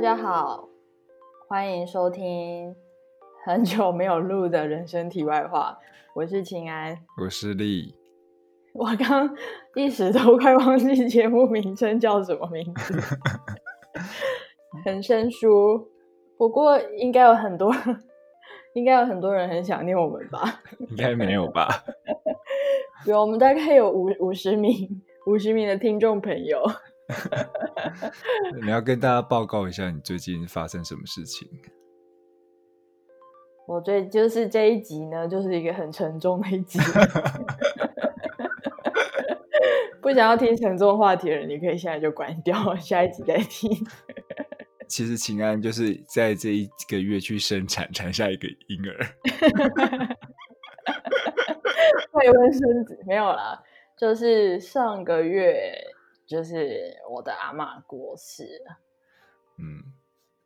[0.00, 0.66] 家好，
[1.46, 2.74] 欢迎收听
[3.44, 5.78] 很久没有录的人生题外话。
[6.14, 7.94] 我是秦安，我是丽。
[8.72, 9.36] 我刚
[9.74, 12.98] 一时都快忘记节目名称叫什么名字，
[14.86, 15.86] 很生疏。
[16.38, 17.70] 不过应该有很多，
[18.72, 20.62] 应该有很多人很想念我们吧？
[20.88, 21.68] 应该没有吧？
[23.04, 26.62] 有，我们大概有五五十名五十名的听众朋友。
[28.62, 31.48] 你要跟大家报告一下，你最近发生什么事情？
[33.66, 36.78] 我最就是这一集呢，就是一个很沉重的一集。
[40.02, 43.70] 不想要听沉重话题的人，你可以现在就关掉，下一集再听。
[44.88, 48.98] 其实秦安就是在这一个月去生产，产下一个婴儿。
[52.12, 53.62] 未婚生子没有啦，
[53.96, 55.72] 就是上个月。
[56.30, 58.78] 就是我的阿妈过世了。
[59.56, 59.82] 嗯，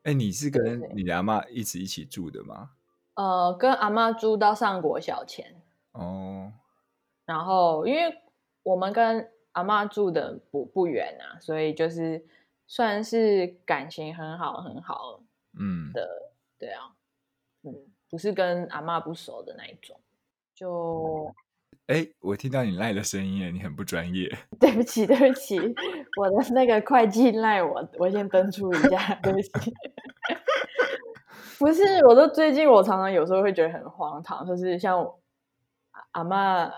[0.05, 2.71] 哎、欸，你是跟你的阿妈一直一起住的吗？
[3.17, 5.61] 呃，跟阿妈住到上国小前。
[5.93, 6.51] 哦。
[7.27, 8.19] 然后，因为
[8.63, 12.25] 我们跟阿妈住的不不远啊，所以就是
[12.67, 15.21] 算是感情很好很好。
[15.53, 16.97] 嗯的，对啊，
[17.61, 17.75] 嗯，
[18.09, 20.01] 不是跟阿妈不熟的那一种，
[20.55, 21.31] 就。
[21.87, 24.27] 哎，我听到你赖的声音，你很不专业。
[24.59, 25.59] 对不起，对不起，
[26.19, 29.51] 我的那个会计赖我，我先登出一下，对不起。
[31.61, 35.21] 不是，我都最近我常常有时候会觉得很荒唐，就是像我
[36.13, 36.71] 阿妈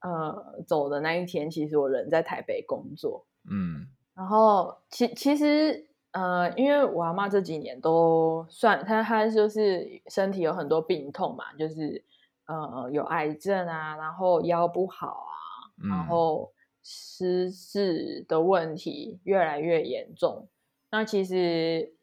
[0.00, 12.02] 呃走的那一天，其实我人在台北工作，嗯，然后其其实呃，因为我阿妈这几年都算，她她就是身体有很多病痛嘛，就是。
[12.46, 15.34] 呃，有癌症啊，然后腰不好啊，
[15.82, 20.46] 嗯、然后失智的问题越来越严重。
[20.90, 21.94] 那其实，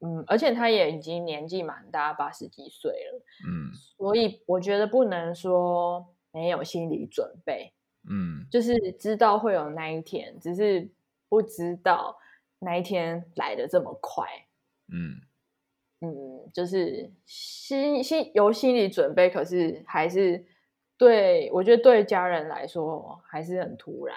[0.00, 3.22] 嗯，而且他也已经年纪蛮大，八十几岁了。
[3.46, 7.72] 嗯，所以我觉得不能说没有心理准备。
[8.08, 10.90] 嗯，就是知道会有那一天，只是
[11.28, 12.18] 不知道
[12.58, 14.26] 那一天来的这么快。
[14.88, 15.20] 嗯。
[16.02, 20.46] 嗯，就是心心有心理准备，可是还是
[20.96, 24.16] 对，我觉得对家人来说还是很突然。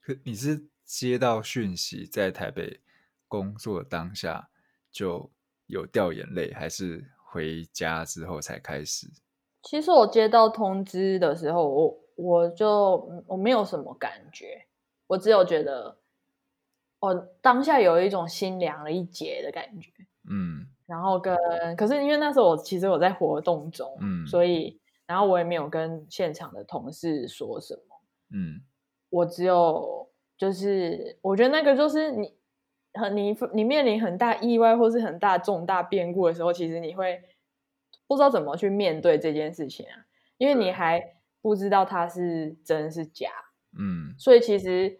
[0.00, 2.80] 可你是接到讯息在台北
[3.26, 4.50] 工作当下
[4.92, 5.30] 就
[5.66, 9.08] 有掉眼泪，还是回家之后才开始？
[9.62, 14.66] 其实我接到通知的时候，我我就我没有什么感觉，
[15.08, 15.98] 我只有觉得
[17.00, 19.90] 我当下有一种心凉了一截的感觉。
[20.30, 20.68] 嗯。
[20.90, 21.36] 然后跟，
[21.76, 27.96] 可是因为那时候我其实我在活动中，嗯，所以然后我也没有跟现场的同事说什么，
[28.34, 28.60] 嗯，
[29.08, 32.34] 我只有就是我觉得那个就是你
[32.94, 37.22] 很你你面临很大意外或是很大重大变故的时候，其实你会
[38.08, 39.94] 不知道怎么去面对这件事情啊，
[40.38, 43.30] 因为你还不知道它是真是假，
[43.78, 44.98] 嗯，所以其实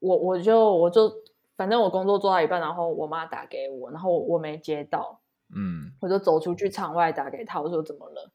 [0.00, 1.10] 我我就我就。
[1.58, 5.20] 反正我工作做到一半，然后我妈打给我，然后我，我没接到，
[5.52, 8.30] 嗯，我就走出去场外打给她，我说怎么了？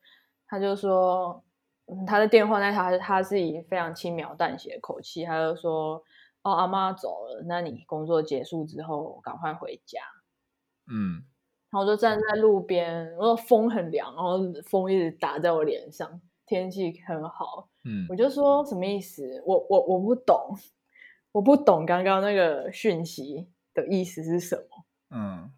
[0.46, 1.42] 她就说，
[1.86, 6.04] 嗯，她的电话那她她是以非常轻描淡写的口气，她就说，
[6.42, 10.02] 哦，阿妈走了，那你工作结束之后赶快回家，
[10.92, 11.24] 嗯，
[11.72, 19.42] 然后我就站在路边，然后风很凉，然后风一直打在我脸上，天气很好，嗯，我就说什么意思？
[19.46, 20.58] 我我我不懂。
[21.34, 25.52] 我不懂刚刚那个讯息的意思是什么，嗯，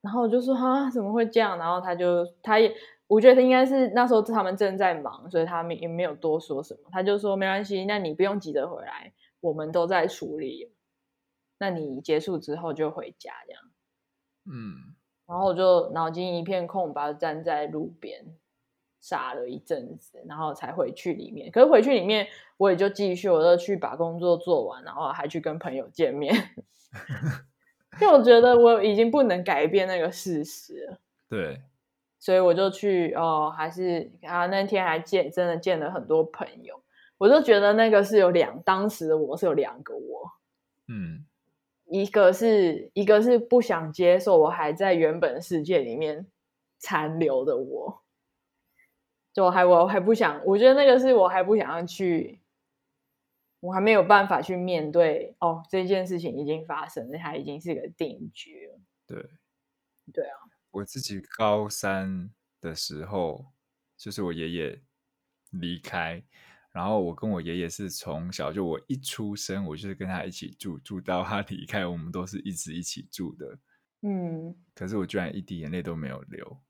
[0.00, 1.56] 然后我就说啊，怎么会这样？
[1.58, 2.74] 然后他就，他也，
[3.06, 6.80] 我觉得他应该是那时候他们正在忙，所以他们也没有多说什么。
[6.90, 10.72] 他就说没关系，那你不用急着回来，我们都在处理，
[11.58, 13.62] 那你结束之后就回家这样，
[14.50, 18.24] 嗯，然后我就脑筋一片空白，站在路边。
[19.00, 21.50] 傻了一阵子，然后才回去里面。
[21.50, 26.34] 可是回去里面，我也就继续，我就去把工作做完，然后还去跟朋友见面。
[28.00, 30.98] 因为我觉得我已经不能改变那个事实了。
[31.28, 31.60] 对，
[32.18, 36.80] 所以我就去哦，还是啊，那天还见，真的见了很多朋友。
[37.18, 40.30] 我就觉得那个是有两，当时的我是有两个我。
[40.88, 41.26] 嗯，
[41.86, 46.26] 一个是一个是不想接受我还在原本世界里面
[46.78, 47.99] 残留的我。
[49.32, 52.40] 就我还我还不想，我觉得那个是我还不想要去，
[53.60, 58.80] 我还没有办法去面对哦，这件事情已经发生，它已经是个定局了。
[59.06, 59.30] 对，
[60.12, 60.36] 对啊。
[60.72, 62.30] 我自己高三
[62.60, 63.46] 的时候，
[63.96, 64.80] 就是我爷爷
[65.50, 66.22] 离开，
[66.72, 73.58] 然后我跟我爷爷是从小就我一出生，我就是跟他一起住，住到他离开，我们都是一直一起住的。
[74.02, 76.60] 嗯，可是我居然一滴眼泪都没有流。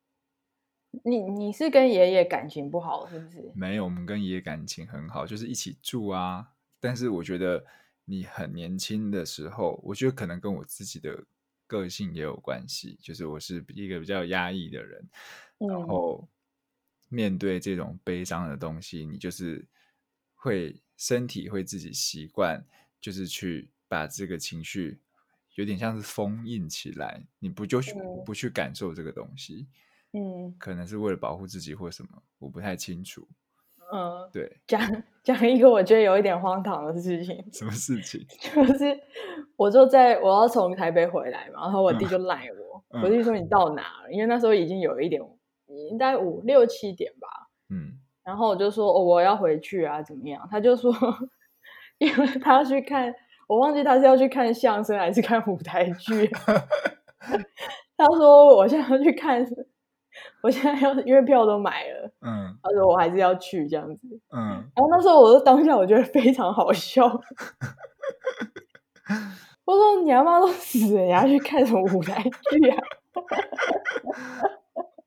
[1.05, 3.53] 你你是跟爷爷感情不好是不是？
[3.55, 6.53] 没有，我们跟爷爷感情很好，就是一起住啊。
[6.81, 7.65] 但是我觉得
[8.05, 11.25] 你很年轻的时候，我觉得可能跟我自己的
[11.67, 15.09] 个性也有关系，就是我是一个比较压抑的人，
[15.59, 16.29] 嗯、然后
[17.09, 19.65] 面对这种悲伤的东西，你就是
[20.35, 22.65] 会身体会自己习惯，
[23.01, 24.99] 就是去把这个情绪
[25.55, 29.69] 有点像是封印起来，你不就去、嗯、不去感受这个东西。
[30.13, 32.09] 嗯，可能是为了保护自己或什么，
[32.39, 33.27] 我不太清楚。
[33.93, 34.81] 嗯，对，讲
[35.25, 37.45] 讲一个我觉得有一点荒唐的事情。
[37.53, 38.25] 什么事情？
[38.55, 38.97] 就是
[39.57, 44.09] 我就在我要从台北回来嘛，然后我弟就赖我，嗯、我弟说你到哪了？
[44.09, 45.21] 嗯、因为那时候已经有一点，
[45.91, 47.29] 应该五六七点吧。
[47.69, 50.47] 嗯，然后我就说、哦、我要回去啊，怎么样？
[50.51, 50.93] 他就说，
[51.99, 53.13] 因为他要去看，
[53.49, 56.29] 我忘记他是要去看相声还是看舞台剧。
[57.97, 59.45] 他说我现在要去看。
[60.43, 64.41] 我现在要，因为票都买了，嗯，他说我还是要去这样子，嗯，
[64.75, 67.07] 然后那时候我就当下我觉得非常好笑，
[69.65, 72.79] 我说你阿妈都死了，你要去看什么舞台剧啊？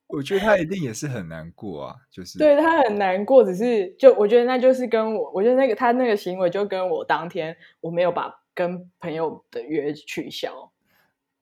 [0.08, 10.72] 我觉得他一定也是很难过啊，就是对他很难过，只是就我觉得那就是跟我，我觉得那个他那个行为就跟我当天我没有把跟朋友的约取消，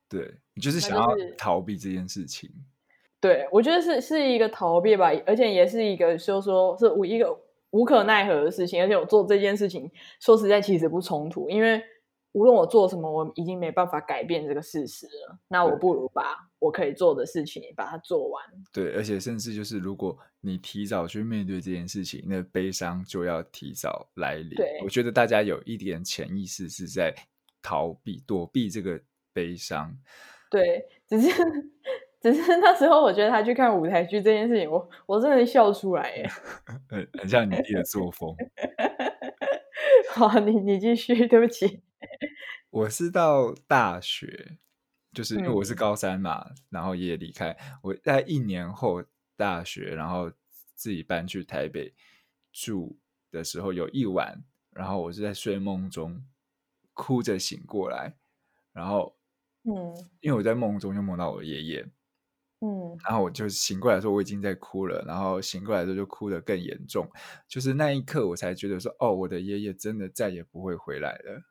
[0.08, 2.50] 对，你就是想要逃避这件事情。
[3.22, 7.38] 对，我觉得是是一个逃避吧，而且也是一个，就是说是无一个
[7.70, 8.82] 无可奈何的事情。
[8.82, 9.88] 而且我做这件事情，
[10.18, 11.80] 说实在，其实不冲突，因为
[12.32, 15.38] 无论我做什么，我已经没办法改变这个事实了。
[15.46, 18.42] 那我不如把我可以做的事情把它做完。
[18.72, 24.56] 对，而且甚至就是，如果你提早去面对这件事情，那悲伤就要提早来临。
[24.56, 27.14] 对，我觉得大家有一点潜意识是在
[27.62, 29.00] 逃避、躲避这个
[29.32, 29.96] 悲伤。
[30.50, 31.30] 对，只是。
[32.22, 36.30] 只是那时候，我觉得他去看舞台剧这件事情，我我真的笑出来耶，
[36.88, 38.34] 很很像你弟的作风。
[40.10, 41.82] 好，你你继续，对不起。
[42.70, 44.58] 我是到大学，
[45.12, 49.02] 就是因为我是高三嘛，嗯、然后爷爷离开，我在一年后
[49.36, 50.30] 大学，然后
[50.74, 51.92] 自己搬去台北
[52.52, 52.96] 住
[53.30, 56.24] 的时候，有一晚，然后我是在睡梦中
[56.94, 58.14] 哭着醒过来，
[58.72, 59.16] 然后
[59.64, 61.86] 嗯，因为我在梦中就梦到我爷爷。
[62.64, 67.10] 嗯，然后我就醒过来说我已经在哭了，然后醒过来的时候就哭得更严重，
[67.48, 71.42] 就是那一刻我才觉得说，哦，我的爷爷真的再也不会回来了。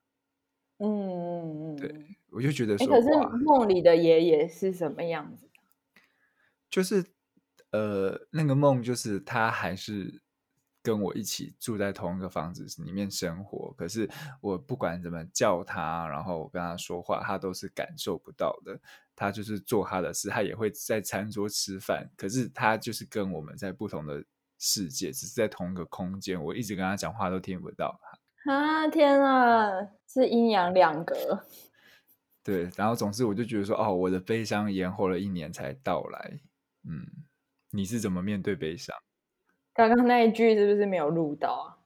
[0.78, 1.94] 嗯嗯嗯，对，
[2.32, 3.10] 我就觉得说，可是
[3.44, 5.50] 梦里的爷爷是什么样子？
[6.70, 7.06] 就是
[7.72, 10.22] 呃，那个梦就是他还是。
[10.84, 18.80] 跟我一起住在同一个房子里面生活，可是我不管怎么叫他，然后我跟他说话，他都是感受不到的。
[19.16, 24.24] 他就是做他的事，他也会在餐桌吃饭，可是他就是跟我们在不同的
[24.58, 26.44] 世界，只是在同一个空间。
[26.44, 28.00] 我一直跟他讲话都听不到。
[28.46, 29.70] 啊，天啊，
[30.08, 31.16] 是阴阳两隔。
[32.44, 36.40] 对，然后总之我就觉得说，哦，我的悲伤延后了一年才到来。
[36.90, 37.06] 嗯，
[37.70, 38.96] 你是怎么面对悲伤？
[39.74, 41.78] 刚刚那一句是不是没有录到啊？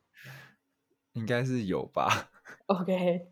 [1.14, 2.32] 应该是有吧。
[2.66, 3.28] OK。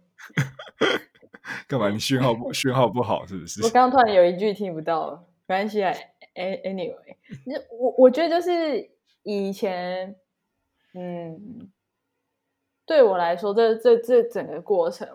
[1.68, 1.90] 干嘛？
[1.90, 3.64] 你讯号不讯号不好是不是？
[3.64, 5.92] 我刚刚突然有一句听不到了，没关系啊。
[6.36, 7.18] Anyway，
[7.72, 8.92] 我我觉得就是
[9.24, 10.16] 以前，
[10.94, 11.70] 嗯，
[12.86, 15.08] 对我来说，这这这整个过程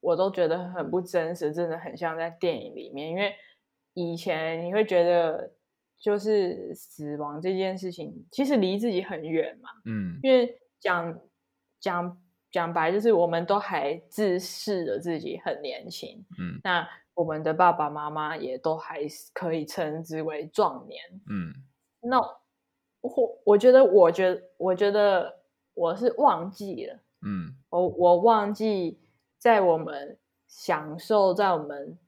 [0.00, 3.10] 我都觉得很不真实，真的很像在电影里面。
[3.10, 3.34] 因为
[3.92, 5.52] 以前你会觉得。
[5.98, 9.68] 就是死亡这件事情，其实离自己很远嘛。
[9.84, 11.18] 嗯，因为讲
[11.80, 16.24] 讲讲白，就是我们都还自视着自己很年轻。
[16.38, 19.00] 嗯，那我们的爸爸妈妈也都还
[19.32, 21.00] 可以称之为壮年。
[21.28, 21.52] 嗯，
[22.00, 22.20] 那
[23.00, 25.40] 我我觉得，我觉得，我觉得
[25.74, 26.94] 我是忘记了。
[27.26, 29.00] 嗯，我我忘记
[29.36, 31.98] 在我们享受，在我们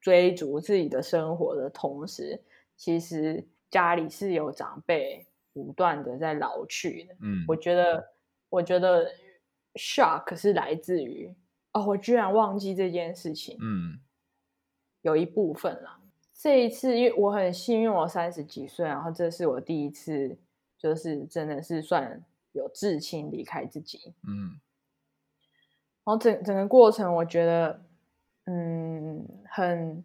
[0.00, 2.40] 追逐自己的生活的同时。
[2.76, 8.12] 其实家里是有长辈不断的在老去的，嗯，我觉得，
[8.50, 9.10] 我觉得
[9.74, 11.34] shock 是来自于
[11.72, 13.98] 哦，我居然忘记这件事情，嗯，
[15.00, 15.98] 有一部分啦。
[16.34, 20.38] 这一次，因为我很幸运，我三十几岁，然后这是我第一次，
[20.76, 24.60] 就是真的是算有至亲离开自己，嗯，
[26.04, 27.82] 然后整整个过程，我觉得，
[28.44, 30.04] 嗯，很。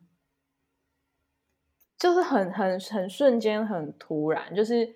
[2.02, 4.92] 就是很很很瞬间，很突然，就是，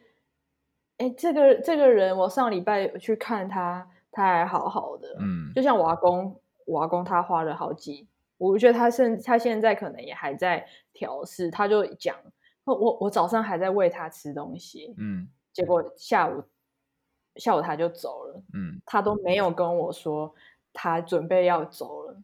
[0.98, 6.36] 哎，这个这个人，我上礼拜去看他，他还好好的，嗯，就像我阿公，
[6.66, 8.08] 我阿公他花了好几
[8.40, 12.18] 我觉得他现他现在可能也还在调试，他就讲，
[12.64, 16.44] 我我早上还在喂他吃东西，嗯，结果下午
[17.36, 20.34] 下午他就走了，嗯，他都没有跟我说
[20.74, 22.18] 他准备要走了，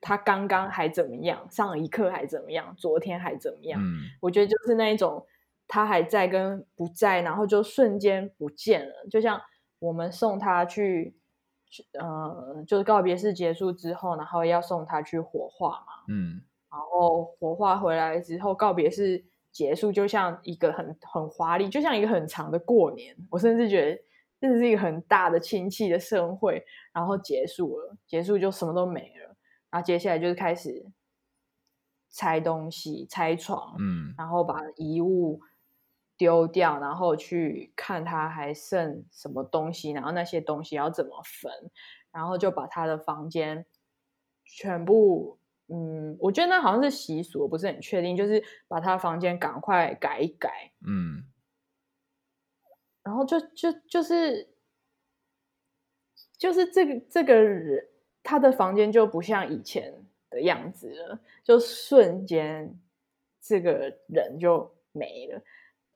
[0.00, 5.26] 他刚刚还怎么样，上一课还怎么样，昨天还怎么样，嗯，我觉得就是那一种
[5.66, 9.40] 他还在跟不在，然后就瞬间不见了，就像
[9.78, 11.14] 我们送他去。
[12.00, 15.92] 呃，就是告别式结束之后，然后要送他去火化嘛。
[16.08, 16.40] 嗯，
[16.70, 23.14] 然后火化回来之后，告别式结束，就像一个很很华丽，就像一个很长的过年。
[23.30, 24.02] 我甚至觉得
[24.40, 29.27] 这是一个很大的亲戚的盛会，然后结束了，结束就什么都没了。
[29.70, 30.86] 然后接下来就是开始
[32.10, 35.40] 拆东西、拆床，嗯，然后把遗物。
[36.20, 41.52] 丢掉，然后去看他还剩什么东西，然后那些东西要怎么分，
[42.10, 43.64] 然后就把他的房间
[44.44, 51.22] 全部，嗯，我觉得那好像是习俗，我不是很确定，就是把他的房间赶快改一改，嗯，
[53.04, 54.56] 然后就就就是
[56.36, 57.88] 就是这个这个人
[58.22, 59.92] 他的房间就不像以前
[60.30, 62.78] 的样子了，就瞬间
[63.40, 65.40] 这个人就没了。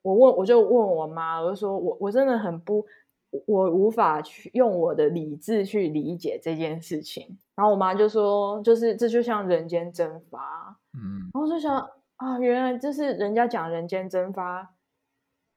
[0.02, 2.84] 我问，我就问我妈，我就说我我真的很不，
[3.46, 7.38] 我无法去用我的理智去理解这件事情。
[7.54, 11.78] 然后我妈就说，就是这就像人间蒸发，嗯，然后我就想
[12.16, 14.74] 啊，原来就是人家讲人间蒸发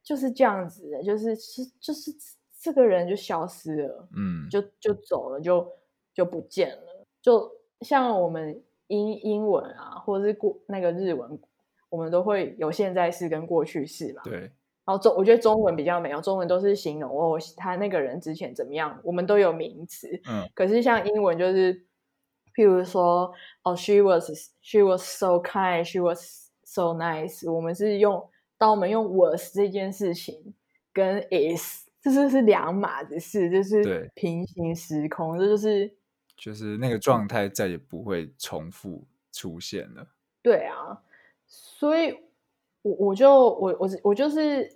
[0.03, 2.11] 就是这样子的，就是是就是
[2.59, 5.67] 这个人就消失了，嗯，就就走了，就
[6.15, 11.39] 就不见了，就像我们英英文啊，或者是过那个日文。
[11.87, 14.21] 我们都会有现在式跟过去式嘛？
[14.25, 14.33] 对。
[14.33, 20.09] 然后中，我觉得中文比较没有，中文都是形容哦，他那个人之前怎么样，我们都有名词。
[20.27, 20.49] 嗯。
[20.53, 21.73] 可是像英文就是，
[22.53, 23.31] 譬如说，
[23.63, 24.29] 哦，she was
[24.61, 27.49] she was so kind, she was so nice。
[27.49, 30.53] 我们是用，当我们用 was 这件事情
[30.91, 35.95] 跟 is，这是是两码子事，就是平行时空，这就是
[36.37, 40.07] 就是那个状态再也不会重复出现了。
[40.41, 41.01] 对啊。
[41.47, 42.11] 所以，
[42.81, 44.67] 我我就我我我就是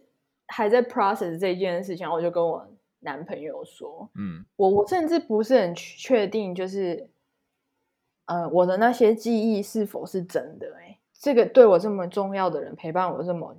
[0.47, 2.67] 还在 process 这件事情，我就跟我
[2.99, 7.09] 男朋友说，嗯，我我甚至不是很确定，就是，
[8.25, 10.75] 呃，我的那些记忆是否是真的？
[10.79, 13.57] 哎，这个对我这么重要的人，陪伴我这么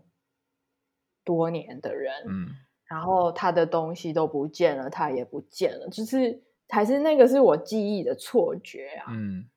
[1.25, 2.49] 多年的人，嗯，
[2.85, 9.49] 然后他的东西都不见了，他也不见了，就是还是那个是我记忆的错觉啊，嗯，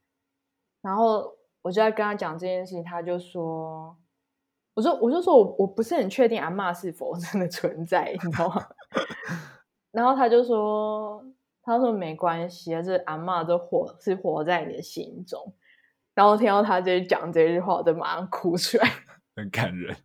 [0.81, 1.35] 然后。
[1.63, 3.97] 我就在跟他讲这件事情，他就说
[4.75, 8.67] ：“我说，我就说我我不是很确定阿嬷是否真的存在，你知道吗？”
[9.93, 11.25] 然后他就说
[11.63, 15.41] ：“他说没关系啊，这阿嬷都活是活在你的心中。”
[16.13, 18.85] 然后听到他这讲这句话，我就马上哭出来，
[19.37, 19.95] 很感人。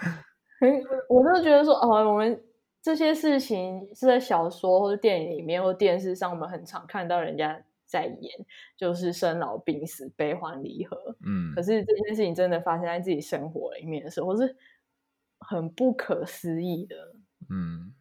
[1.10, 2.42] 我就觉得说，哦，我们
[2.82, 7.64] 这些事情是在小说或者电影里面或电视上，我们很常看到人家。
[7.84, 8.32] 在演
[8.74, 14.56] 就是生老病死、悲欢离合，嗯，可是这件事情真的发生在自己生活里面的时候，是
[15.40, 16.96] 很不可思议的，
[17.50, 17.92] 嗯。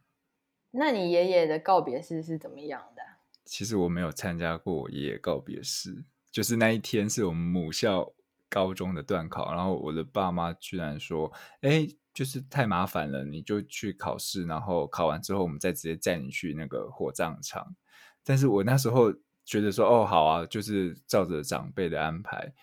[0.72, 3.02] 那你爷爷的告别式是怎么样的？
[3.44, 8.14] 其实我没有参加过我爷爷告别式，就是那一天是我们母校
[8.52, 11.32] 高中的段考，然后我的爸妈居然说
[11.64, 17.76] ：“哎，就是太麻烦了，你就去考试，然后考完之后我们再直接载你去那个火葬场。”
[18.24, 19.12] 但是我那时候。
[19.44, 22.54] 觉得说哦好啊，就是照着长辈的安排，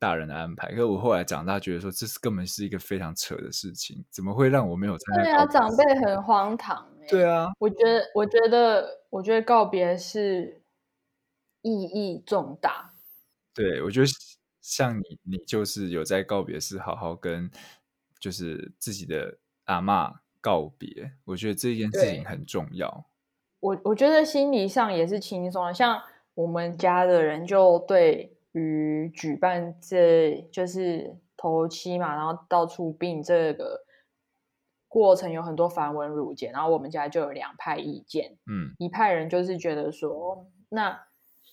[0.00, 0.68] 大人的安排。
[0.70, 5.22] 可是我后来长大，觉得说这是根本是一个非常扯的事情，怎么会让我没有参加？
[5.22, 7.06] 对啊，长辈很荒唐欸。
[7.08, 10.60] 对啊，我觉得，我觉得，我觉得告别是
[11.62, 12.92] 意义重大。
[13.54, 14.06] 对，我觉得
[14.64, 17.50] 像你，你就是有在告别式好好跟
[18.18, 23.04] 就是自己的阿妈告别，我觉得这件事情很重要。
[23.60, 26.02] 我我觉得心理上也是轻松的，像。
[26.36, 33.84] 我们家的人就对于举办这就是头七嘛，然后到出殡这个
[34.88, 38.36] 过程有很多繁文缛节，然后我们家就有两派意见。
[38.50, 41.06] 嗯，一派人就是觉得说，那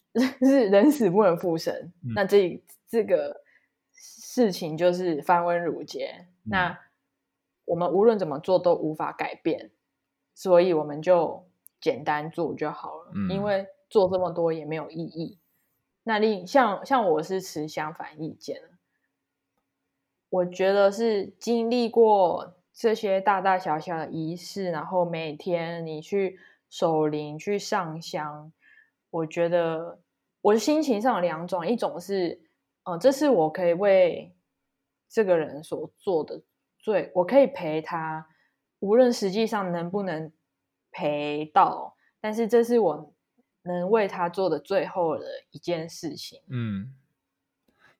[0.41, 2.59] 是人死不能复生，嗯、那这
[2.91, 3.41] 这个
[3.91, 6.79] 事情就是繁文缛节，嗯、那
[7.65, 9.71] 我们无论怎么做都无法改变，
[10.36, 11.48] 所以我们就
[11.79, 13.65] 简单做就好了，嗯、因为。
[13.91, 15.38] 做这么多也没有意义。
[16.03, 18.62] 那另像像我是持相反意见，
[20.29, 28.53] 我觉得是经历过这些大大小小的仪式，然后每天你去守灵、去上香，
[29.10, 30.00] 我觉得
[30.39, 32.50] 我的心情上有两种，一种是哦、
[32.83, 34.33] 呃，这是我可以为
[35.07, 36.41] 这个人所做的
[36.79, 38.27] 最，我可以陪他，
[38.79, 40.31] 无论实际上能不能
[40.91, 43.13] 陪到，但是这是我
[43.63, 46.41] 能为他做的最后的一件事情。
[46.50, 46.95] 嗯，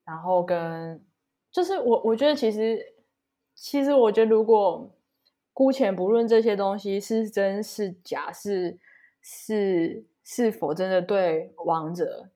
[0.04, 1.06] 然后跟
[1.52, 2.96] 就是我，我觉得其实，
[3.54, 4.92] 其实我觉得如果
[5.54, 8.80] 姑且不论这些东西是真是假，是
[9.22, 12.32] 是是否真的对王者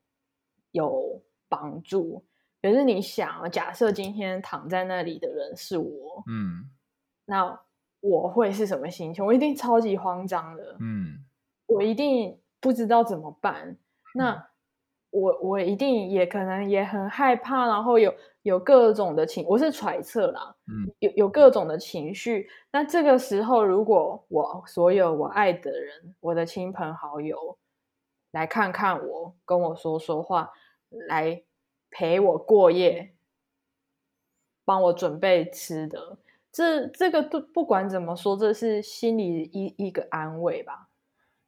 [0.72, 2.24] 有帮助，
[2.66, 6.68] 可是你想，假设今天躺在那里的人是我，嗯，
[7.26, 7.60] 那
[8.00, 9.24] 我会是什么心情？
[9.24, 11.24] 我一定超级慌张的，嗯，
[11.68, 13.78] 我一定不知道怎么办。
[14.16, 14.48] 那
[15.12, 22.50] 我我一定也可能也很害怕，然后有有各种的情，我是揣测啦，嗯，有有各种的情绪。
[22.72, 27.60] 那这个时候，如果我所有我爱的人，我的亲朋好友
[28.32, 30.52] 来看看我，跟我说说话，
[31.08, 31.44] 来
[31.98, 33.16] 陪我过夜，
[34.66, 36.18] 帮我准备吃的，
[36.52, 40.90] 这这个都不管怎么说，这是心里一一个安慰吧。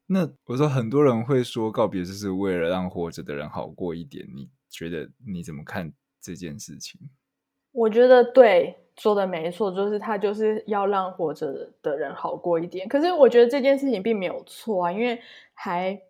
[0.05, 7.09] 那我说很多人会说告别就是为了让活着的人好过一点，你觉得你怎么看这件事情？
[7.73, 12.87] 我觉得对，说的没错，就是他就是要让活着的人好过一点。
[12.87, 15.21] 可是我觉得这件事情并没有错啊，因为
[15.53, 16.01] 还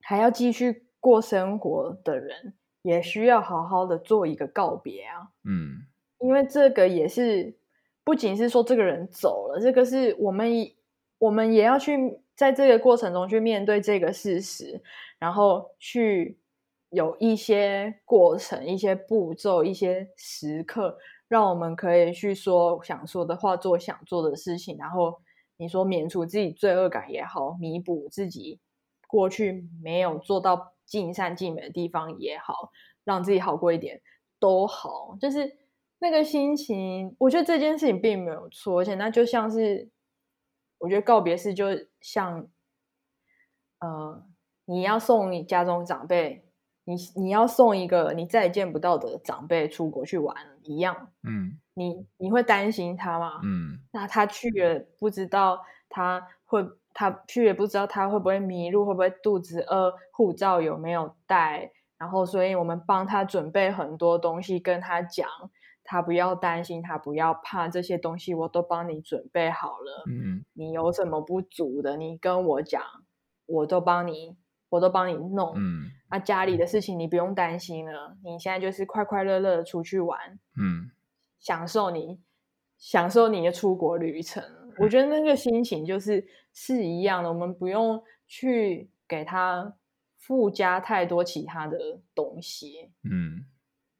[0.00, 2.54] 还要继续过生活的人，
[2.86, 5.28] 也需要好好的做一个告别啊。
[5.44, 5.82] 嗯，
[6.20, 7.54] 因为这个也是
[8.04, 10.50] 不仅是说这个人走了，这个是我们
[11.18, 12.20] 我们也要去。
[12.36, 14.82] 在这个过程中去面对这个事实，
[15.18, 16.38] 然后去
[16.90, 24.76] 有一些过程、一些步骤、一些时刻，让我们可以去说想说的话、做想做的事情。
[24.76, 25.18] 然后
[25.56, 28.60] 你说免除自己罪恶感也好，弥补自己
[29.06, 32.70] 过去没有做到尽善尽美的地方也好，
[33.04, 34.00] 让自己好过一点
[34.38, 35.16] 都好。
[35.20, 35.56] 就是
[35.98, 39.90] 那个心情，我觉得这件事情并没有错，而且那就像是。
[40.78, 41.68] 我觉得告别式就
[42.02, 42.50] 像，
[43.78, 44.22] 呃，
[44.66, 46.44] 你要送你家中长辈，
[46.84, 53.40] 你你要送一个你再也见不到的长辈出国去玩一样，嗯，你你会担心他吗？
[53.42, 56.62] 嗯，那他去了不知道他会，
[56.98, 65.28] 他去也不知道他会不会迷路，会不会肚子饿，护照有没有带，然后所以我们帮他准备很多东西，跟他讲。
[65.88, 70.04] 他不要担心，他不要怕，这些东西我都帮你准备好了。
[70.08, 72.82] 嗯，你有什么不足的，你跟我讲，
[73.46, 74.36] 我都帮你，
[74.70, 75.52] 我都帮你弄。
[75.54, 80.18] 嗯，啊，家里的事情你不用担心了，你现在就是快快乐乐的出去玩，
[80.58, 80.90] 嗯，
[81.38, 82.18] 享受你
[82.76, 84.42] 享受你的出国旅程。
[84.78, 89.74] 我觉得那个心情就是是一样的，我们不用去给他
[90.16, 92.90] 附加太多其他的东西。
[93.02, 93.46] 嗯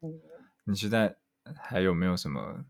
[0.00, 0.20] 嗯，
[0.64, 1.16] 你现在。
[1.62, 2.64] 还有没有什么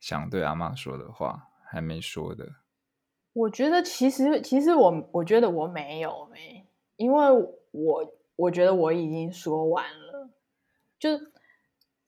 [0.00, 2.56] 想对阿妈说的话还没说的？
[3.34, 6.66] 我觉得其实其实我我觉得我没有没，
[6.96, 7.30] 因为
[7.70, 10.28] 我我觉得我已经说完了。
[10.98, 11.10] 就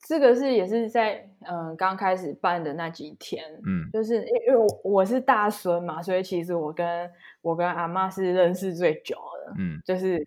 [0.09, 7.11] 这个是也是在嗯刚开始办的那几天，嗯，就是因为我我是大孙嘛，所以其实我跟
[7.42, 10.27] 我跟阿妈是认识最久的，嗯，就是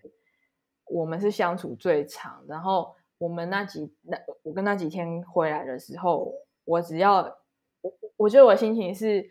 [0.86, 2.94] 我们是相处最长，然后。
[3.18, 7.18] 我们那几那我跟那几天回来的时候，我只要
[7.80, 9.24] 我我觉得我心情是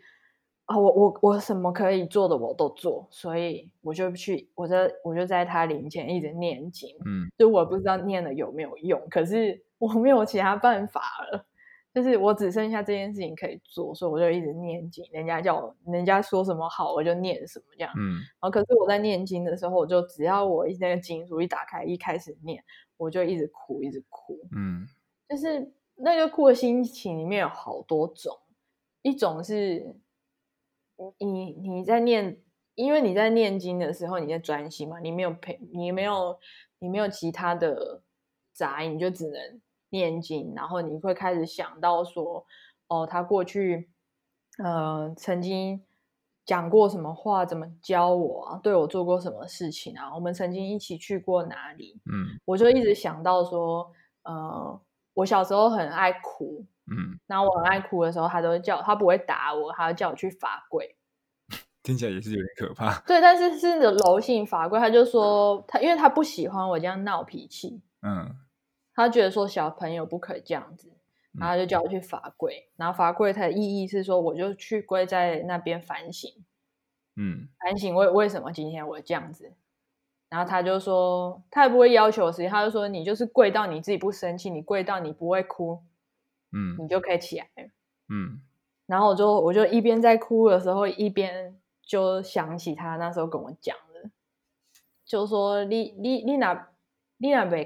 [0.64, 11.46] 啊，我我我什么可以做的我都做，所以我就去，我在我就在他灵前一直念经，嗯，就我不知道念了有没有用，可是我没有其他办法了，
[11.92, 22.62] 就是我只剩下这件事情可以做，所以我就一直念经，人家叫我，人家说什么好，我就念什么这样，嗯，然后可是我在念经的时候，我就只要我一那个经书一打开，一开始念。
[22.98, 24.86] 我就一直哭，一直哭，嗯，
[25.28, 28.38] 就是那个哭的心情里面有好多种，
[29.02, 29.96] 一种是
[31.18, 32.40] 你你在念，
[32.76, 36.38] 因为你在念经的时候你在专心嘛，你没有陪，你没有
[36.78, 38.02] 你没有其他的
[38.52, 39.60] 杂音，你就只能
[39.92, 42.44] 念经，然后你会开始想到说，
[42.88, 43.88] 哦，他过去，
[44.58, 45.84] 呃，曾经。
[46.44, 47.46] 讲过什么话？
[47.46, 48.60] 怎么教我啊？
[48.60, 50.12] 对我做过什么事情啊？
[50.12, 52.00] 我们曾经一起去过哪里？
[52.04, 53.92] 嗯，我就一直想到说，
[54.24, 54.80] 呃，
[55.14, 60.96] 我小时候很爱哭，嗯，然后我很爱哭的时候，他都会叫，他不会打我，他会叫我去罚跪。
[61.84, 62.98] 听起来也是有点可怕。
[63.06, 68.34] 对，但是是柔性罚跪，他就说他，因为他不喜欢我这样闹脾气，嗯，
[68.94, 70.90] 他觉得说小朋友不可以这样子。
[71.34, 76.30] 然后就叫我去罚跪，然后罚跪它的意义是说，我就去跪在那边反省，
[77.16, 79.50] 嗯，反省为为什么今天我这样子，
[80.28, 85.80] 然后他就说，他也不会要求的事情，他就说你就是跪到你自己不生气，你跪到你不会哭，
[86.52, 87.48] 嗯，你就可以起来，
[88.10, 88.42] 嗯。
[88.84, 94.10] 然后我就我就一边在哭的时候，一边就想起他那时候跟我讲的，
[95.06, 96.68] 就说你你你哪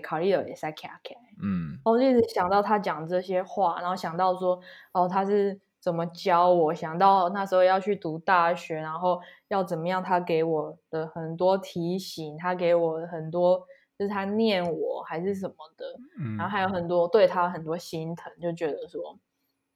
[0.03, 4.61] 考虑了也是卡卡，嗯，我就一直想到他讲这些话，然后想到说
[4.93, 5.61] 哦他是。
[5.79, 6.75] 怎么教我？
[6.75, 10.03] 想到那时候要去读大学，然后要怎么样？
[10.03, 13.65] 他给我的很多提醒，他给我很多，
[13.97, 15.87] 就是他念我还是什么的，
[16.19, 19.17] 嗯，然后还有很多对他很多心疼，就觉得说，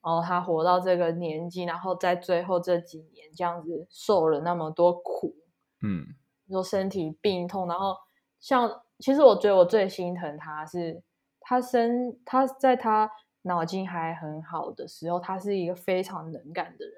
[0.00, 5.36] 哦，他活到这个年纪，然后在最后这几年这样子受了那么多苦，
[5.80, 6.06] 嗯，
[6.48, 7.96] 说身体病痛，然后
[8.40, 11.02] 像其实我觉得我最心疼他是
[11.40, 13.10] 他生他在他。
[13.42, 16.94] 脑筋还很好的时候，他是一个非常能干的人。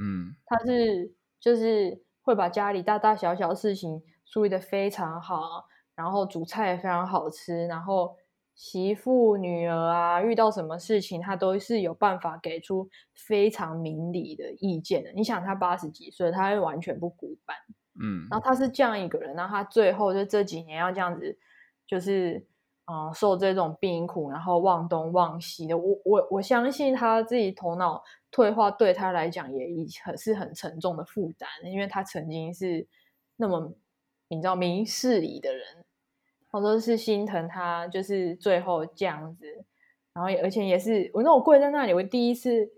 [0.00, 8.16] 嗯，他是就是会把家里大大小小事情处理得非常好，然后煮菜也非常好吃，然后
[8.54, 15.12] 媳妇女儿啊遇到什么事情，他都是有办法给出非常明理的意见的。
[15.12, 17.54] 你想他八十几岁，他会完全不古板。
[18.00, 21.38] 嗯，然后他是这样一个人，然后他最后就这几年要这样子，
[21.86, 22.46] 就是。
[22.88, 32.86] 嗯，受这种病苦，然后忘东忘西的，我我我相信他自己头脑退化，对他来讲也已很是很沉重的负担，因为他曾经是
[33.34, 33.74] 那么
[34.28, 35.84] 你知道明事理的人，
[36.52, 39.46] 我都是心疼他，就是最后这样子，
[40.14, 42.70] 然后而且也是我那我跪在那里，我第一次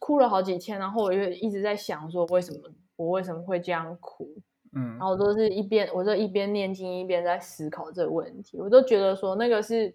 [0.00, 4.28] 哭了好几天，然后我就一直在想说，为什么我为什么会这样哭？
[4.72, 8.60] 嗯，然后都是一边，我就一边念经一边在思考这个问题。
[8.60, 9.94] 我都觉得说，那个是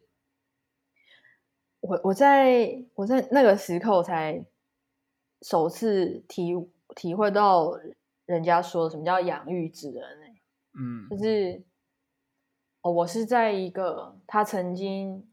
[1.81, 4.43] 我我在我在那个时刻才
[5.41, 6.53] 首次体
[6.95, 7.77] 体会到
[8.25, 10.41] 人家说什么叫养育之恩欸。
[10.79, 11.61] 嗯，就是
[12.81, 15.29] 哦，我是在一个他曾经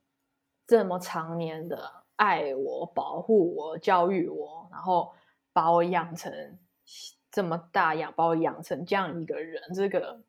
[0.67, 5.13] 这么长年的爱我、保护我、教育我，然后
[5.53, 6.59] 把我养成。
[7.31, 10.21] 这么大养，把我养成这样一个人，这个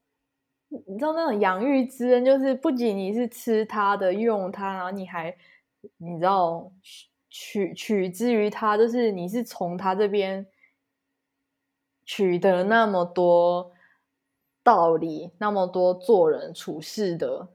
[0.88, 5.36] 你知道那种养育之恩，就是不仅你是吃他的、用他，然后你还
[5.98, 6.72] 你知道
[7.30, 10.46] 取取之于他，就是你是从他这边
[12.06, 13.72] 取得那么多
[14.64, 17.50] 道理，那么多做人处事的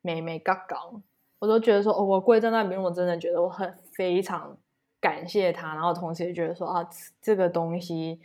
[0.00, 1.02] 眉眉角角，
[1.38, 4.56] 我都觉得说，哦，我跪在那边，我真的觉得我很非常
[5.00, 6.88] 感谢他，然后同时也觉得说啊，
[7.20, 8.20] 这个东西。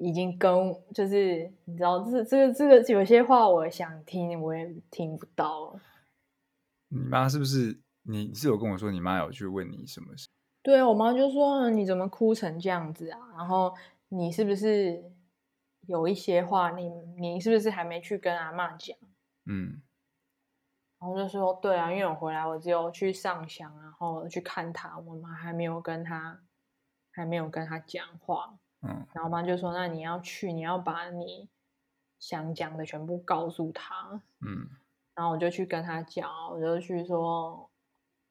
[0.00, 5.78] 已经跟就是你知道，这这个这个有些话我想听，我也听不到。
[6.88, 7.78] 你妈是不是？
[8.02, 10.26] 你是有跟我说，你妈有去问你什么事？
[10.62, 13.18] 对啊，我妈就说，你怎么哭成这样子啊？
[13.36, 13.76] 然后
[14.08, 15.04] 你是不是
[15.82, 18.96] 有一些话你，你你是不是还没去跟阿妈讲？
[19.44, 19.82] 嗯，
[20.98, 26.40] 然后就说，对啊，因为我回来，我只有去上香，然后去看她，我妈还没有跟她，
[27.12, 28.58] 还没有跟她讲话。
[28.82, 31.50] 嗯，然后我妈就说：“那你要去，你要把你
[32.18, 34.70] 想讲的全部告诉他。”嗯，
[35.14, 37.68] 然后我就去跟他讲，我就去说：“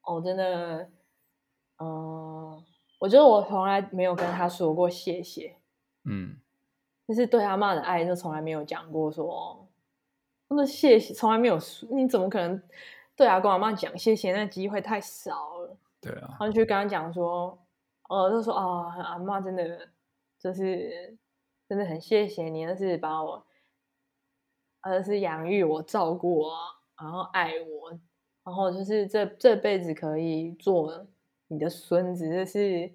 [0.01, 0.89] 哦，真的，
[1.77, 2.63] 嗯、呃，
[2.99, 5.55] 我觉得我从来没有跟他说过谢谢。”
[6.09, 6.35] 嗯，
[7.07, 9.67] 就是对阿妈的爱，就从来没有讲过说
[10.47, 11.87] 那谢谢，从来没有说。
[11.91, 12.59] 你怎么可能
[13.15, 14.33] 对阿公阿妈讲谢谢？
[14.33, 15.77] 那机会太少了。
[16.01, 17.55] 对啊，然后就去跟他讲说
[18.09, 19.87] ：“哦，就说啊，阿妈真的。”
[20.39, 21.17] 就是
[21.67, 23.45] 真的很谢谢你，就是把我，
[24.81, 26.53] 而是养育我、照顾我，
[26.99, 27.91] 然后爱我，
[28.43, 31.05] 然后就是这这辈子可以做
[31.47, 32.91] 你的孙子，这是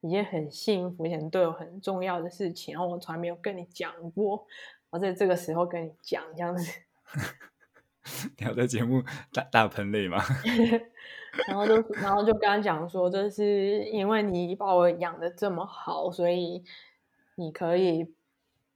[0.00, 2.74] 一件很幸福、很对我很重要的事情。
[2.74, 4.46] 然后我从来没有跟你讲过，
[4.90, 6.72] 我在这个时候跟你讲这样子。
[8.36, 9.02] 你要在节目
[9.32, 10.22] 大大喷泪吗？
[11.48, 16.64] 然后就然后就跟他讲说，这是因为你把我养的这么好，所以
[17.36, 18.14] 你可以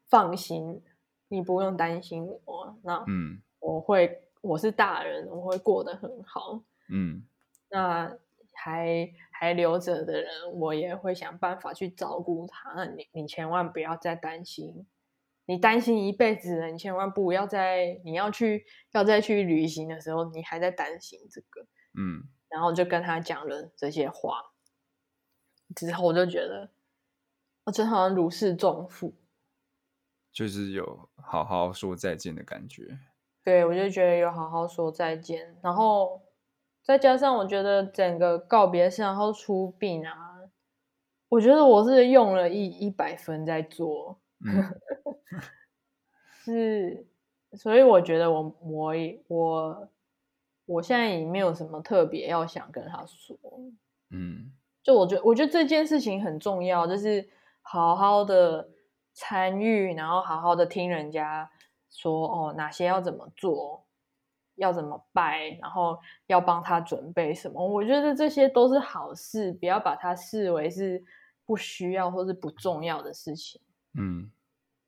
[0.08, 0.82] 放心，
[1.28, 2.76] 你不用担心我。
[2.82, 6.62] 那嗯，我会，我是大人，我会过得很好。
[6.90, 7.22] 嗯，
[7.70, 8.16] 那
[8.54, 12.72] 还还留着的人，我也会想办法去照顾他。
[12.74, 14.86] 那你你千万不要再担心，
[15.46, 21.62] 你担心一辈子了，你千万不要在你要去要再去旅行的时候，你还在担心这个。
[21.94, 22.28] 嗯。
[22.48, 24.52] 然后就跟他讲了这些话，
[25.76, 26.70] 之后我就觉得，
[27.64, 29.14] 我真好像如释重负，
[30.32, 32.98] 就是有好好说再见的感觉。
[33.42, 36.22] 对，我就觉得有好好说再见，然后
[36.82, 40.50] 再加上我觉得整个告别式然后出殡啊，
[41.28, 44.74] 我觉得我是用了一一百分在做，嗯、
[46.44, 47.06] 是
[47.52, 48.94] 所以我觉得我我
[49.28, 49.88] 我
[50.68, 53.36] 我现在也没有什么特别要想跟他说。
[54.10, 54.52] 嗯，
[54.82, 57.28] 就我觉得我觉得这件事情很重要，就是
[57.62, 58.68] 好好的
[59.12, 61.50] 参与，然后好好的听人家
[61.90, 63.84] 说哦，哪些要怎么做。
[64.60, 67.64] 要怎么拜，然后要帮他准备什么？
[67.64, 71.00] 我觉得这些都是好事，不要把它视为是
[71.46, 73.60] 不需要或是不重要的事情。
[73.96, 74.28] 嗯，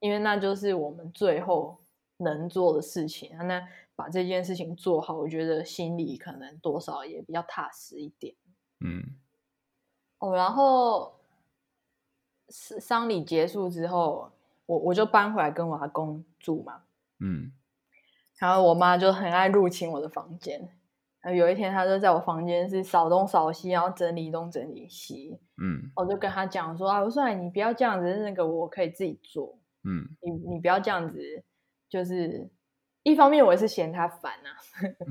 [0.00, 1.78] 因为那就是我们最后
[2.16, 3.30] 能做的事情。
[3.38, 3.64] 那
[4.00, 8.34] 把这件事情做好，我觉得心里可能多少也比较踏实一点。
[8.80, 9.14] 嗯，
[10.20, 11.20] 哦，然后
[12.48, 14.32] 丧礼结束之后，
[14.64, 16.84] 我我就搬回来跟我阿公住嘛。
[17.18, 17.52] 嗯。
[18.38, 20.74] 然后我妈就很爱入侵我的房间。
[21.36, 25.38] 有一天，她就在我房间是扫东扫西，然后整理东整理西。
[25.62, 29.58] 嗯，我就跟她讲说：“啊，我说你不要这样子，那个我可以自己做。
[29.84, 31.20] 嗯，你你不要这样子，
[31.90, 32.48] 就是
[33.10, 34.48] 一方面我也是嫌他烦啊。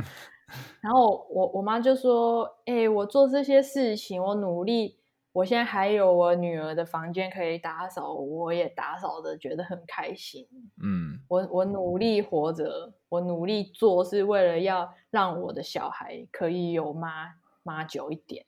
[0.82, 4.98] 然后我我妈就说：‘哎、欸，我做这些事情，我努力。’
[5.32, 10.46] 我现在还有我女儿的房间可以打扫，我也打扫的觉得很开心。
[10.82, 17.32] 嗯，我我努力活着，我努力做是为了要让我的小孩可以有妈
[17.62, 18.44] 妈久一点。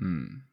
[0.00, 0.44] 嗯，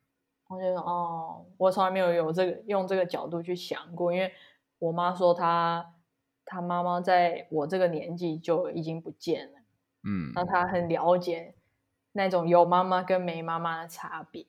[0.49, 4.33] 我觉得哦，我从来没有有这个用这个角度去想过，因为
[4.79, 5.93] 我妈说她
[6.49, 9.59] 她妈妈在我这个年纪就已经不见了。
[10.03, 11.55] 嗯，那他很了解
[12.13, 14.45] 那种有妈妈跟没妈妈的差别。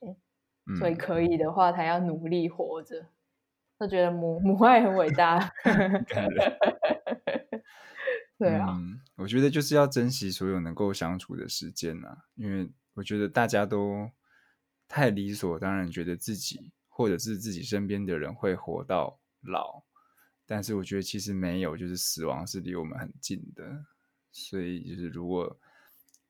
[0.78, 3.06] 所以可以的话，他要努力活着。
[3.76, 5.52] 他觉得母母爱很伟大。
[8.38, 14.08] 对啊、嗯，我觉得就是要珍惜所有能够相处的时间呐、啊，因为我觉得大家都
[14.86, 19.82] 太理所当然，觉得自己或者是自己身边的人会活到老，
[20.50, 23.84] 但是我觉得其实没有，就是死亡是离我们很近的。
[24.32, 25.56] 所以就是如果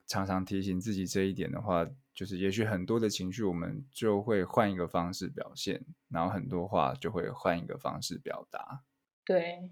[0.06, 1.88] 常常提醒自己这一点的话。
[2.12, 8.83] 就是，也许很多的情绪，我们就会换一个方式表现，然后很多话就会换一个方式表达。
[9.24, 9.70] 对，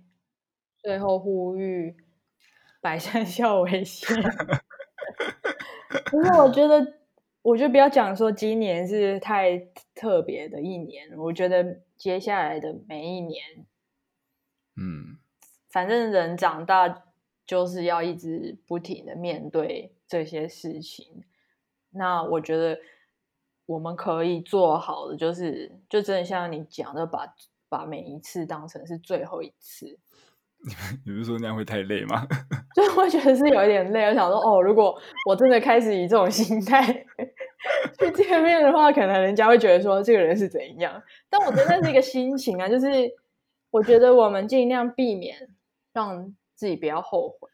[0.79, 1.95] 最后呼吁
[2.81, 4.17] 百善孝为先。
[6.07, 7.01] 可是我觉得，
[7.43, 9.59] 我就不要讲说今年是太
[9.95, 13.43] 特别的一年，我觉得接下来的每一年，
[14.79, 15.19] 嗯，
[15.71, 17.03] 反正人长大
[17.45, 21.25] 就是要一直不停的面对这些事情。
[21.91, 22.79] 那我觉得
[23.67, 27.35] 我们可以做好的，就是就真的像你讲的，把
[27.69, 29.99] 把每一次当成是最后一次。
[31.07, 32.27] 你不是说那样会太累吗？
[32.75, 34.07] 所以我觉得是有一点累。
[34.07, 36.83] 我想说，哦，如果我真的开始以这种心态
[37.97, 41.01] 去见面的话，可能人家会觉得说这个人是怎样。
[41.31, 42.87] 但我觉得那是一个心情啊，就是
[43.71, 45.55] 我觉得我们尽量避免
[45.93, 47.51] 让自己不要后悔。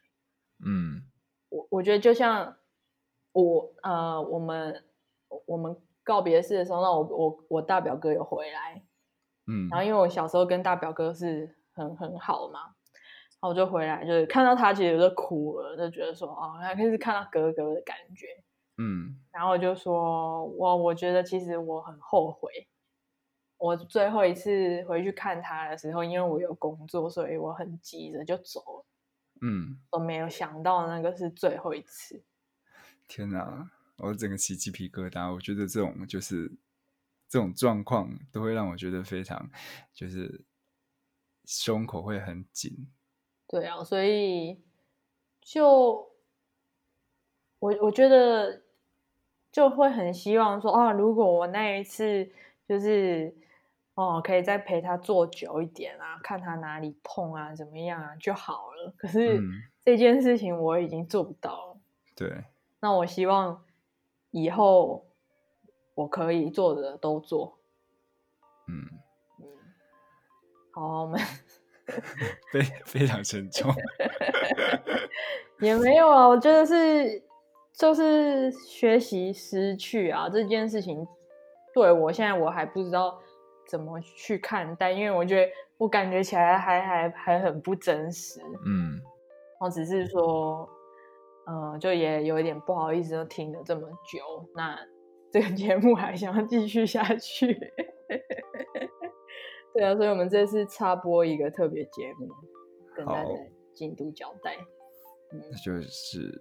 [0.64, 1.02] 嗯，
[1.48, 2.56] 我我觉得就像。
[3.36, 4.84] 我呃，我们
[5.46, 8.80] 我们告别式的时候，那我我我大表哥有回来，
[9.48, 18.28] 嗯，然后因为我小时候跟大表哥是很很好嘛，然后我就回来，就是看到他其实就哭了，就觉得说哦，还可以是看到哥哥的感觉，
[18.78, 22.68] 嗯，然后我就说我我觉得其实我很后悔，
[23.64, 28.84] 我最后一次回去看他的时候，因为我有工作，所以我很急着就走了，
[29.40, 32.22] 嗯，我没有想到那个是最后一次。
[33.08, 33.70] 天哪！
[33.96, 35.32] 我整个起鸡皮疙瘩。
[35.32, 36.52] 我觉得这种就是
[37.26, 39.50] 这种状况，都会让我觉得非常
[39.94, 40.44] 就是
[41.46, 42.92] 胸口会很紧。
[43.48, 44.60] 对啊，所以
[45.40, 46.12] 就
[47.60, 48.62] 我我觉得
[49.50, 52.30] 就会很希望说啊，如果我那一次
[52.68, 53.34] 就是
[53.94, 58.92] 哦，可以再陪他坐久一点啊，看他哪里痛啊，怎么样啊就好了。
[58.96, 59.40] 可是
[59.84, 61.78] 这件事情我已经做不到
[62.16, 62.44] 对。
[62.80, 63.64] 那我希望
[64.30, 65.06] 以后
[65.94, 67.58] 我可以做的都做。
[68.66, 68.98] 嗯
[69.38, 69.46] 嗯，
[70.72, 71.20] 好，我们
[72.52, 73.72] 非非常沉重。
[75.60, 77.22] 也没有啊，我觉得是
[77.72, 81.06] 就是学习失去啊这件事情，
[81.72, 83.20] 对我现在我还不知道
[83.66, 88.40] 怎么去看待，因为我觉得我感觉起来还还还很不真实。
[88.66, 89.00] 嗯，
[89.60, 90.68] 我只是说。
[91.46, 94.78] 嗯，就也有一点不好意思，都听了这么久，那
[95.30, 97.52] 这个节目还想要继续下去？
[99.74, 102.28] 对啊，所以我们这次插播一个特别节目，
[102.96, 103.28] 跟大家
[103.74, 104.56] 进度交代。
[105.34, 106.40] 嗯，就是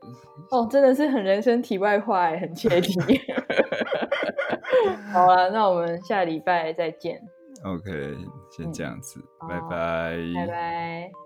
[0.52, 2.94] 哦，真的是很人生题外话，很切题。
[5.12, 7.20] 好了，那我们下礼拜再见。
[7.64, 8.16] OK，
[8.52, 11.23] 先这样子，嗯，拜拜，拜拜。